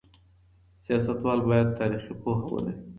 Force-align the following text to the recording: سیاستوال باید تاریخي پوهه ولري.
سیاستوال 0.83 1.39
باید 1.47 1.69
تاریخي 1.79 2.13
پوهه 2.23 2.45
ولري. 2.53 2.73